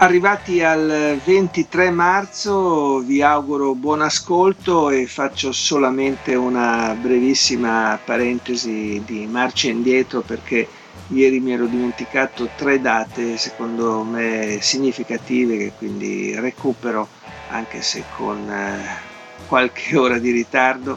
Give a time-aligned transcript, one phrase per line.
[0.00, 9.26] Arrivati al 23 marzo vi auguro buon ascolto e faccio solamente una brevissima parentesi di
[9.26, 10.68] marcia indietro perché
[11.08, 17.08] ieri mi ero dimenticato tre date secondo me significative che quindi recupero
[17.48, 18.78] anche se con eh,
[19.48, 20.96] qualche ora di ritardo.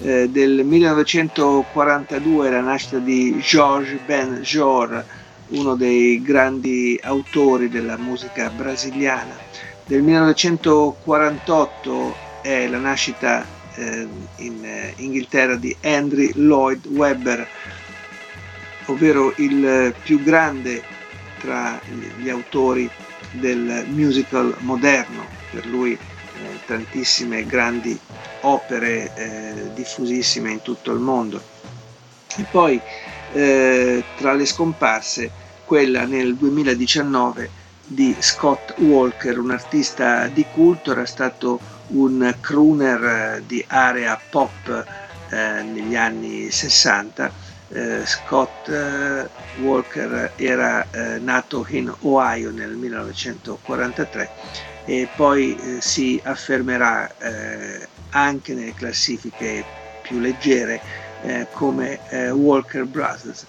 [0.00, 5.04] Eh, del 1942 la nascita di Georges Ben-Jor
[5.52, 9.36] uno dei grandi autori della musica brasiliana.
[9.84, 13.44] Del 1948 è la nascita
[13.74, 17.48] eh, in eh, Inghilterra di Henry Lloyd Webber,
[18.86, 20.82] ovvero il più grande
[21.40, 21.80] tra
[22.16, 22.88] gli autori
[23.32, 25.26] del musical moderno.
[25.50, 25.98] Per lui eh,
[26.66, 27.98] tantissime grandi
[28.40, 31.42] opere eh, diffusissime in tutto il mondo.
[32.36, 32.80] E poi
[33.32, 35.41] eh, tra le scomparse
[35.72, 37.48] quella nel 2019
[37.86, 41.58] di Scott Walker, un artista di culto, era stato
[41.92, 44.84] un crooner eh, di area pop
[45.30, 47.32] eh, negli anni 60.
[47.70, 49.26] Eh, Scott eh,
[49.62, 54.28] Walker era eh, nato in Ohio nel 1943
[54.84, 57.10] e poi eh, si affermerà
[58.10, 59.64] anche nelle classifiche
[60.02, 60.82] più leggere
[61.52, 62.00] come
[62.32, 63.46] Walker Brothers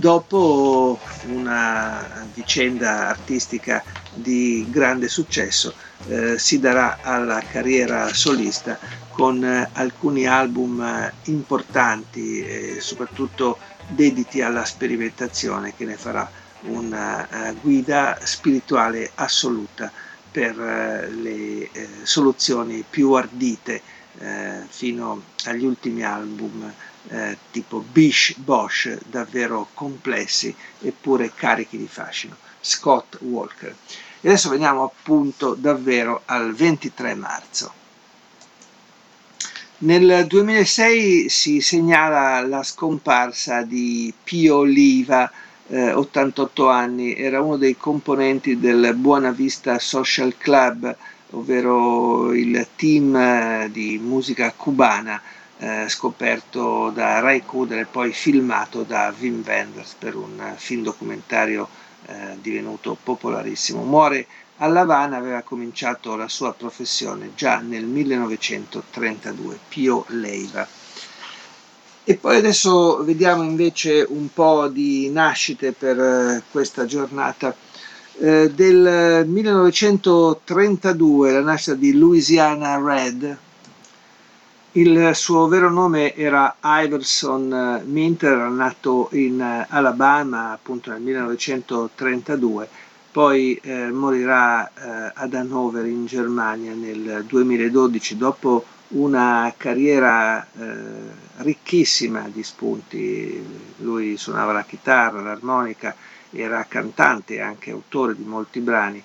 [0.00, 3.84] dopo una vicenda artistica
[4.14, 5.74] di grande successo
[6.08, 8.78] eh, si darà alla carriera solista
[9.10, 13.58] con eh, alcuni album eh, importanti e soprattutto
[13.88, 16.28] dediti alla sperimentazione che ne farà
[16.62, 19.90] una uh, guida spirituale assoluta
[20.30, 21.70] per le
[22.02, 23.82] soluzioni più ardite
[24.68, 26.70] fino agli ultimi album
[27.08, 32.36] eh, tipo Bish Bosch, davvero complessi eppure carichi di fascino.
[32.60, 33.74] Scott Walker.
[34.20, 37.72] E adesso veniamo appunto davvero al 23 marzo.
[39.78, 45.30] Nel 2006 si segnala la scomparsa di Pio Liva,
[45.68, 50.94] eh, 88 anni, era uno dei componenti del Buona Vista Social Club,
[51.30, 55.18] ovvero il team eh, di musica cubana
[55.60, 61.68] eh, scoperto da Ray Kuder e poi filmato da Wim Wenders per un film documentario
[62.06, 63.84] eh, divenuto popolarissimo.
[63.84, 64.26] Muore
[64.62, 70.66] a Lavana, aveva cominciato la sua professione già nel 1932, Pio Leiva.
[72.04, 77.54] E poi adesso vediamo invece un po' di nascite per eh, questa giornata.
[78.18, 83.38] Eh, del 1932 la nascita di Louisiana Red,
[84.72, 92.68] il suo vero nome era Iverson eh, Minter, nato in eh, Alabama appunto nel 1932,
[93.10, 100.74] poi eh, morirà eh, ad Hannover in Germania nel 2012 dopo una carriera eh,
[101.38, 103.44] ricchissima di spunti.
[103.78, 105.96] Lui suonava la chitarra, l'armonica,
[106.30, 109.02] era cantante e anche autore di molti brani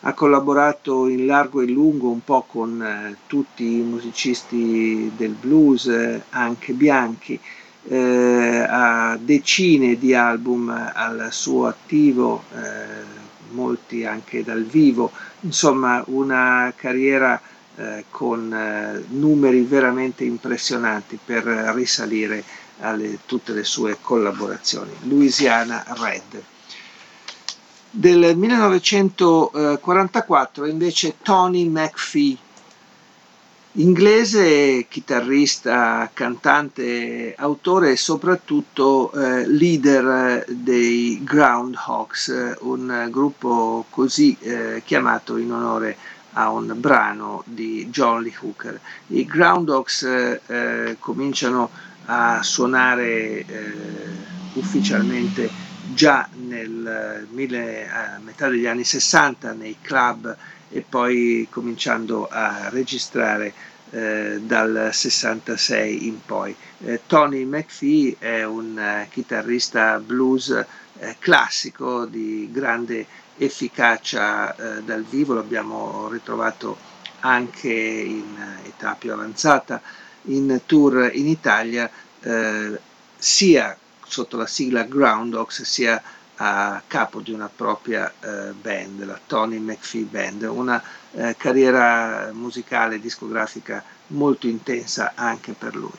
[0.00, 5.86] ha collaborato in largo e lungo un po' con eh, tutti i musicisti del blues,
[5.86, 7.38] eh, anche bianchi,
[7.88, 15.10] eh, ha decine di album al suo attivo, eh, molti anche dal vivo,
[15.40, 17.40] insomma una carriera
[17.76, 21.44] eh, con eh, numeri veramente impressionanti per
[21.74, 22.44] risalire
[22.80, 24.90] a tutte le sue collaborazioni.
[25.02, 26.42] Louisiana Red.
[27.90, 32.36] Del 1944 invece Tony McPhee,
[33.72, 45.38] inglese, chitarrista, cantante, autore e soprattutto eh, leader dei Groundhogs, un gruppo così eh, chiamato
[45.38, 45.96] in onore
[46.34, 48.78] a un brano di John Lee Hooker.
[49.08, 50.02] I Groundhogs
[50.46, 51.70] eh, cominciano
[52.04, 53.72] a suonare eh,
[54.52, 55.67] ufficialmente
[55.98, 60.36] già nel mille, a metà degli anni 60 nei club
[60.70, 63.52] e poi cominciando a registrare
[63.90, 66.54] eh, dal 66 in poi.
[66.84, 70.50] Eh, Tony McPhee è un uh, chitarrista blues
[71.00, 73.04] eh, classico di grande
[73.36, 76.78] efficacia eh, dal vivo, l'abbiamo ritrovato
[77.20, 79.82] anche in età più avanzata
[80.26, 81.90] in tour in Italia,
[82.20, 82.78] eh,
[83.16, 83.76] sia
[84.08, 86.02] sotto la sigla Groundhogs sia
[86.40, 90.82] a capo di una propria eh, band, la Tony McPhee Band, una
[91.12, 95.90] eh, carriera musicale discografica molto intensa anche per lui.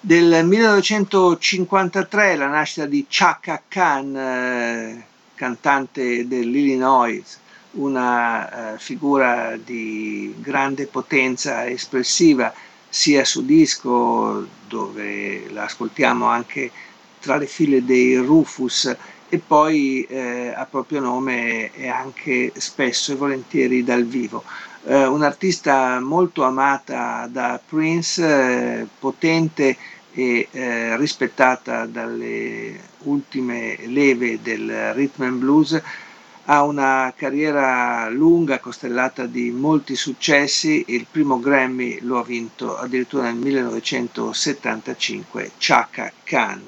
[0.00, 5.04] Del 1953 la nascita di Chaka Khan, eh,
[5.34, 7.40] cantante dell'Illinois,
[7.72, 12.52] una eh, figura di grande potenza espressiva
[12.88, 16.70] sia su disco dove la ascoltiamo anche
[17.20, 18.96] tra le file dei Rufus
[19.28, 24.42] e poi eh, a proprio nome e anche spesso e volentieri dal vivo.
[24.84, 28.24] Eh, un'artista molto amata da Prince,
[28.80, 29.76] eh, potente
[30.14, 35.80] e eh, rispettata dalle ultime leve del rhythm and blues,
[36.50, 43.24] ha una carriera lunga costellata di molti successi, il primo Grammy lo ha vinto addirittura
[43.24, 46.62] nel 1975 Chaka Khan.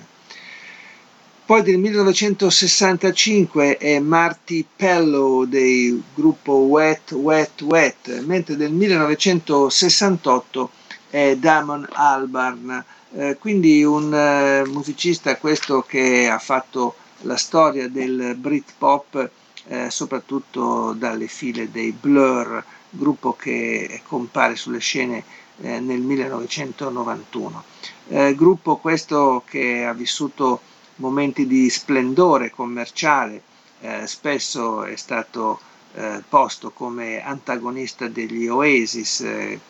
[1.47, 10.71] Poi del 1965 è Marty Pellow del gruppo Wet Wet Wet, mentre del 1968
[11.09, 12.85] è Damon Albarn,
[13.15, 19.31] eh, quindi un eh, musicista questo che ha fatto la storia del Britpop
[19.70, 25.22] eh, soprattutto dalle file dei Blur, gruppo che compare sulle scene
[25.61, 27.62] eh, nel 1991.
[28.08, 30.61] Eh, gruppo questo che ha vissuto
[30.96, 33.43] momenti di splendore commerciale,
[33.81, 35.61] eh, spesso è stato
[35.94, 39.25] eh, posto come antagonista degli Oasis,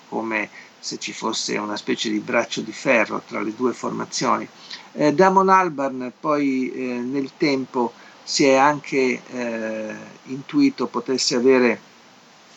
[0.09, 0.49] come
[0.79, 4.49] se ci fosse una specie di braccio di ferro tra le due formazioni.
[4.93, 7.93] Damon Albarn poi nel tempo
[8.23, 9.95] si è anche eh,
[10.25, 11.81] intuito potesse avere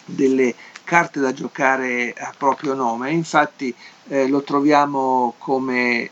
[0.05, 3.73] delle carte da giocare a proprio nome, infatti
[4.05, 6.09] lo troviamo come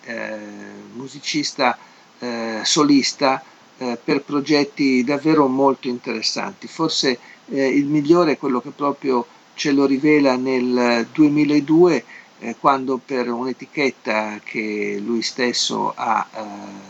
[0.93, 1.77] musicista
[2.21, 3.43] eh, solista
[3.77, 6.67] eh, per progetti davvero molto interessanti.
[6.67, 7.17] Forse
[7.49, 9.25] eh, il migliore è quello che proprio
[9.55, 12.05] ce lo rivela nel 2002
[12.41, 16.41] eh, quando per un'etichetta che lui stesso ha eh,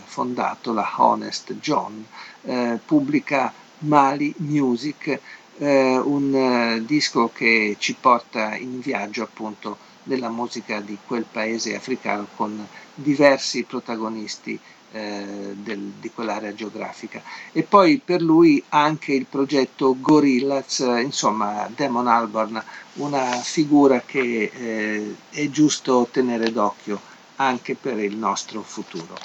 [0.04, 2.04] fondato, la Honest John,
[2.42, 5.20] eh, pubblica Mali Music,
[5.54, 12.66] un disco che ci porta in viaggio appunto nella musica di quel paese africano con
[12.94, 14.58] diversi protagonisti
[14.92, 17.22] eh, del, di quell'area geografica.
[17.52, 22.62] E poi per lui anche il progetto Gorillaz, insomma Damon Albarn,
[22.94, 29.16] una figura che eh, è giusto tenere d'occhio anche per il nostro futuro.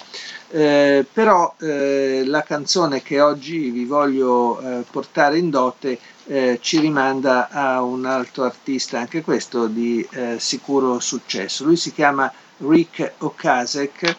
[0.49, 6.79] Eh, però eh, la canzone che oggi vi voglio eh, portare in dote eh, ci
[6.79, 11.65] rimanda a un altro artista, anche questo di eh, sicuro successo.
[11.65, 14.15] Lui si chiama Rick Okasek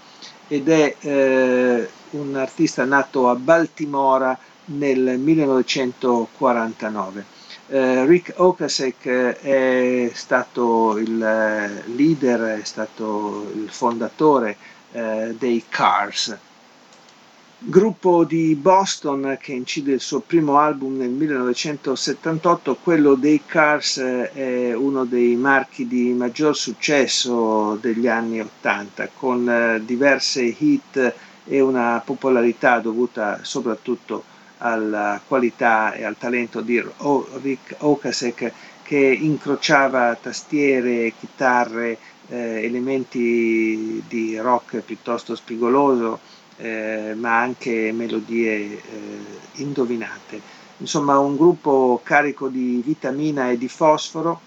[0.48, 7.24] ed è eh, un artista nato a Baltimora nel 1949.
[7.70, 9.06] Eh, Rick Okasek
[9.40, 14.56] è stato il eh, leader, è stato il fondatore
[14.92, 16.34] eh, dei Cars,
[17.60, 24.30] gruppo di Boston che incide il suo primo album nel 1978, quello dei Cars eh,
[24.32, 31.60] è uno dei marchi di maggior successo degli anni 80, con eh, diverse hit e
[31.60, 34.22] una popolarità dovuta soprattutto
[34.58, 36.82] alla qualità e al talento di
[37.42, 41.98] Rick Okasek che incrociava tastiere, chitarre,
[42.28, 46.20] eh, elementi di rock piuttosto spigoloso,
[46.58, 48.80] eh, ma anche melodie eh,
[49.54, 50.40] indovinate.
[50.78, 54.40] Insomma, un gruppo carico di vitamina e di fosforo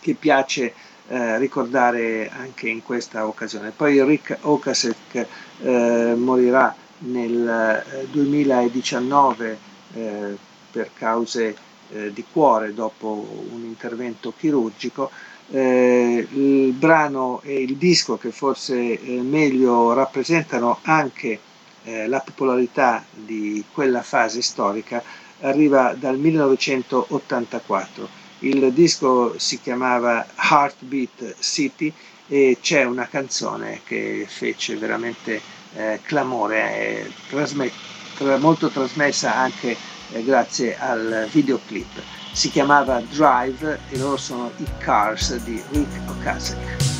[0.00, 0.74] che piace
[1.08, 3.70] eh, ricordare anche in questa occasione.
[3.70, 5.26] Poi Rick Okasek
[5.60, 9.58] eh, morirà nel 2019
[9.94, 10.36] eh, eh,
[10.70, 11.56] per cause
[11.88, 15.08] di cuore dopo un intervento chirurgico
[15.48, 21.40] eh, il brano e il disco che forse eh, meglio rappresentano anche
[21.82, 25.02] eh, la popolarità di quella fase storica
[25.40, 28.10] arriva dal 1984.
[28.38, 31.92] Il disco si chiamava Heartbeat City
[32.26, 37.76] e c'è una canzone che fece veramente eh, clamore, trasmet-
[38.12, 39.78] tra- molto trasmessa anche
[40.12, 42.02] eh, grazie al videoclip
[42.36, 46.95] si chiamava Drive e loro sono i Cars di Rick Ocasek.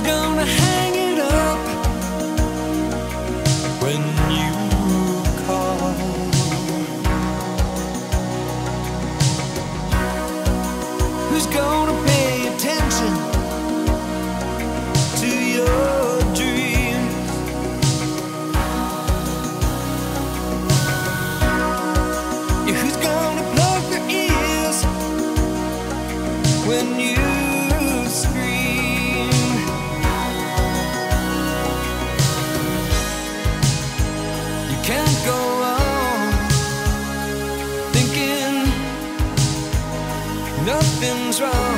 [0.00, 1.58] who's gonna hang it up
[3.82, 4.52] when you
[5.46, 5.78] call?
[11.28, 13.12] Who's gonna pay attention
[15.20, 17.28] to your dreams?
[22.66, 24.84] Yeah, who's gonna plug ears
[26.66, 27.29] when you?
[41.32, 41.69] something's wrong.